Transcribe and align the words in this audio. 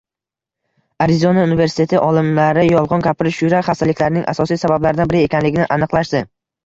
Arizona 1.05 1.43
universiteti 1.49 1.99
olimlari 2.05 2.63
yolgʻon 2.71 3.05
gapirish 3.09 3.43
yurak 3.45 3.67
xastaliklarining 3.69 4.27
asosiy 4.33 4.63
sabablaridan 4.63 5.13
biri 5.13 5.23
ekanligini 5.27 5.69
aniqlashdi. 5.77 6.25